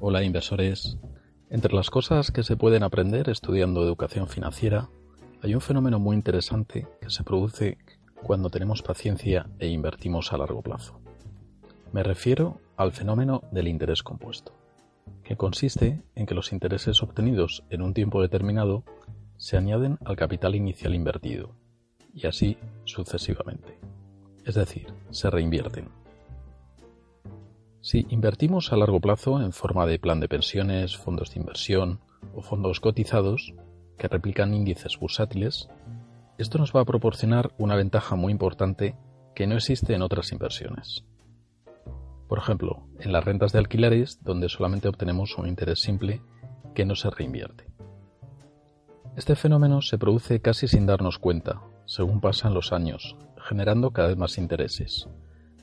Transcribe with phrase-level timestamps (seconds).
[0.00, 0.98] Hola inversores.
[1.50, 4.90] Entre las cosas que se pueden aprender estudiando educación financiera,
[5.40, 7.78] hay un fenómeno muy interesante que se produce
[8.22, 11.00] cuando tenemos paciencia e invertimos a largo plazo.
[11.92, 14.52] Me refiero al fenómeno del interés compuesto,
[15.22, 18.84] que consiste en que los intereses obtenidos en un tiempo determinado
[19.36, 21.54] se añaden al capital inicial invertido,
[22.12, 23.78] y así sucesivamente.
[24.44, 26.03] Es decir, se reinvierten.
[27.84, 32.00] Si invertimos a largo plazo en forma de plan de pensiones, fondos de inversión
[32.34, 33.52] o fondos cotizados
[33.98, 35.68] que replican índices bursátiles,
[36.38, 38.96] esto nos va a proporcionar una ventaja muy importante
[39.34, 41.04] que no existe en otras inversiones.
[42.26, 46.22] Por ejemplo, en las rentas de alquileres, donde solamente obtenemos un interés simple
[46.74, 47.66] que no se reinvierte.
[49.14, 54.16] Este fenómeno se produce casi sin darnos cuenta, según pasan los años, generando cada vez
[54.16, 55.06] más intereses,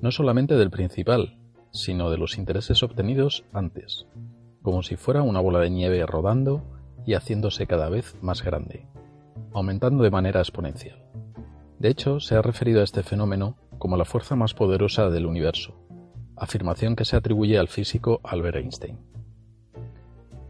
[0.00, 1.36] no solamente del principal,
[1.76, 4.06] sino de los intereses obtenidos antes,
[4.62, 6.62] como si fuera una bola de nieve rodando
[7.06, 8.86] y haciéndose cada vez más grande
[9.56, 10.98] aumentando de manera exponencial.
[11.78, 15.74] De hecho, se ha referido a este fenómeno como la fuerza más poderosa del universo,
[16.36, 18.98] afirmación que se atribuye al físico Albert Einstein.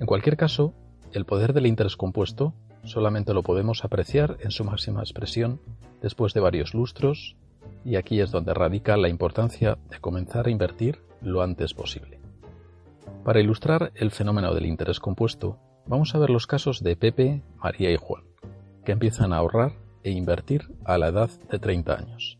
[0.00, 0.74] En cualquier caso,
[1.12, 2.52] el poder del interés compuesto
[2.82, 5.60] solamente lo podemos apreciar en su máxima expresión
[6.02, 7.36] después de varios lustros,
[7.84, 12.20] y aquí es donde radica la importancia de comenzar a invertir lo antes posible.
[13.24, 17.90] Para ilustrar el fenómeno del interés compuesto, vamos a ver los casos de Pepe, María
[17.90, 18.26] y Juan
[18.86, 19.72] que empiezan a ahorrar
[20.04, 22.38] e invertir a la edad de 30 años.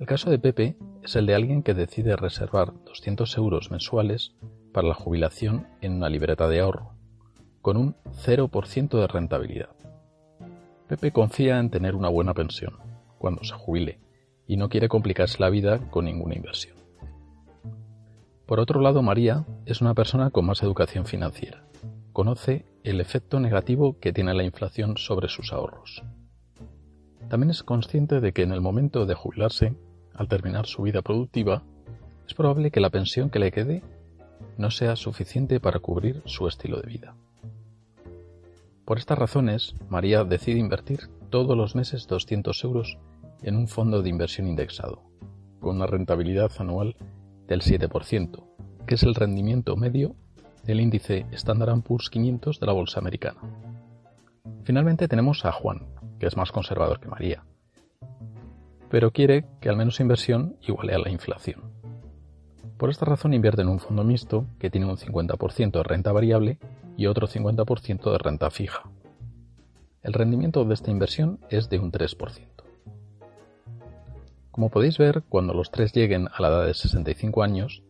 [0.00, 4.34] El caso de Pepe es el de alguien que decide reservar 200 euros mensuales
[4.72, 6.94] para la jubilación en una libreta de ahorro,
[7.62, 7.94] con un
[8.26, 9.70] 0% de rentabilidad.
[10.88, 12.74] Pepe confía en tener una buena pensión
[13.18, 14.00] cuando se jubile
[14.48, 16.81] y no quiere complicarse la vida con ninguna inversión.
[18.46, 21.64] Por otro lado, María es una persona con más educación financiera.
[22.12, 26.02] Conoce el efecto negativo que tiene la inflación sobre sus ahorros.
[27.28, 29.74] También es consciente de que en el momento de jubilarse,
[30.12, 31.62] al terminar su vida productiva,
[32.26, 33.82] es probable que la pensión que le quede
[34.58, 37.14] no sea suficiente para cubrir su estilo de vida.
[38.84, 42.98] Por estas razones, María decide invertir todos los meses 200 euros
[43.42, 45.02] en un fondo de inversión indexado,
[45.60, 46.96] con una rentabilidad anual
[47.52, 48.42] del 7%,
[48.86, 50.16] que es el rendimiento medio
[50.64, 53.40] del índice Standard Poor's 500 de la bolsa americana.
[54.64, 55.86] Finalmente tenemos a Juan,
[56.18, 57.44] que es más conservador que María,
[58.88, 61.60] pero quiere que al menos inversión iguale a la inflación.
[62.78, 66.58] Por esta razón invierte en un fondo mixto que tiene un 50% de renta variable
[66.96, 68.88] y otro 50% de renta fija.
[70.02, 72.51] El rendimiento de esta inversión es de un 3%.
[74.52, 77.82] Como podéis ver, cuando los tres lleguen a la edad de 65 años,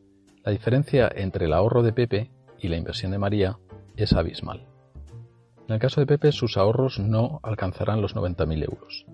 [0.45, 2.31] la diferencia entre el ahorro de Pepe
[2.61, 3.59] y la inversión de María
[3.97, 4.65] es abismal.
[5.67, 9.07] En el caso de Pepe, sus ahorros no alcanzarán los 90.000 euros,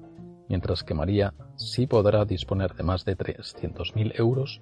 [0.48, 4.60] mientras que María sí podrá disponer de más de 300.000 euros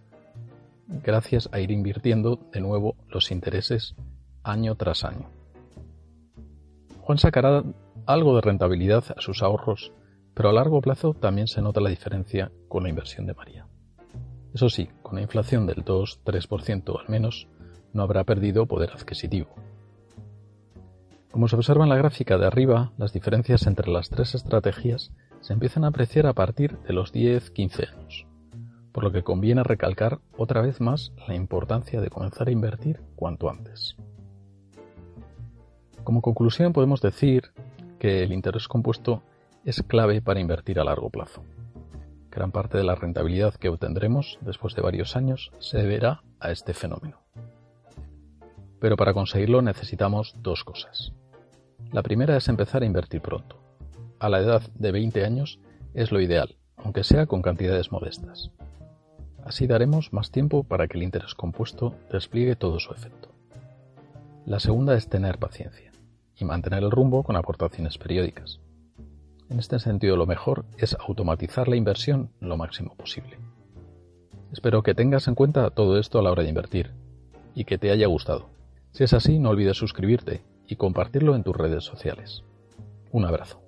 [0.87, 3.97] gracias a ir invirtiendo de nuevo los intereses
[4.45, 5.29] año tras año.
[7.01, 7.65] Juan sacará
[8.07, 9.93] algo de rentabilidad a sus ahorros,
[10.37, 13.67] pero a largo plazo también se nota la diferencia con la inversión de María.
[14.53, 17.49] Eso sí, con la inflación del 2-3% al menos,
[17.95, 19.49] no habrá perdido poder adquisitivo.
[21.33, 25.11] Como se observa en la gráfica de arriba, las diferencias entre las tres estrategias
[25.41, 28.27] se empiezan a apreciar a partir de los 10-15 años,
[28.93, 33.49] por lo que conviene recalcar otra vez más la importancia de comenzar a invertir cuanto
[33.49, 33.97] antes.
[36.05, 37.53] Como conclusión podemos decir
[37.99, 39.23] que el interés compuesto
[39.67, 41.43] es clave para invertir a largo plazo.
[42.31, 46.73] Gran parte de la rentabilidad que obtendremos después de varios años se deberá a este
[46.73, 47.19] fenómeno.
[48.79, 51.13] Pero para conseguirlo necesitamos dos cosas.
[51.93, 53.59] La primera es empezar a invertir pronto.
[54.21, 55.59] A la edad de 20 años
[55.95, 58.53] es lo ideal, aunque sea con cantidades modestas.
[59.45, 63.31] Así daremos más tiempo para que el interés compuesto despliegue todo su efecto.
[64.45, 65.91] La segunda es tener paciencia
[66.37, 68.61] y mantener el rumbo con aportaciones periódicas.
[69.49, 73.39] En este sentido, lo mejor es automatizar la inversión lo máximo posible.
[74.53, 76.93] Espero que tengas en cuenta todo esto a la hora de invertir
[77.55, 78.49] y que te haya gustado.
[78.93, 82.43] Si es así, no olvides suscribirte y compartirlo en tus redes sociales.
[83.13, 83.66] Un abrazo.